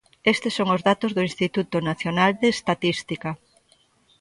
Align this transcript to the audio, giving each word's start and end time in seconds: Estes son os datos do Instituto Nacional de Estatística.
Estes 0.33 0.53
son 0.57 0.67
os 0.75 0.81
datos 0.89 1.11
do 1.13 1.25
Instituto 1.29 1.77
Nacional 1.89 2.31
de 2.41 2.47
Estatística. 2.55 3.29